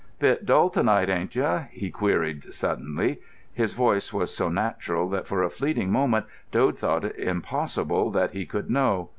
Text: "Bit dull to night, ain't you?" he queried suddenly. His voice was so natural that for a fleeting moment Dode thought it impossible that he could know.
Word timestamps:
"Bit 0.17 0.47
dull 0.47 0.71
to 0.71 0.81
night, 0.81 1.09
ain't 1.11 1.35
you?" 1.35 1.67
he 1.69 1.91
queried 1.91 2.55
suddenly. 2.55 3.19
His 3.53 3.73
voice 3.73 4.11
was 4.11 4.33
so 4.35 4.49
natural 4.49 5.07
that 5.09 5.27
for 5.27 5.43
a 5.43 5.49
fleeting 5.51 5.91
moment 5.91 6.25
Dode 6.51 6.79
thought 6.79 7.05
it 7.05 7.17
impossible 7.17 8.09
that 8.09 8.31
he 8.31 8.47
could 8.47 8.67
know. 8.71 9.09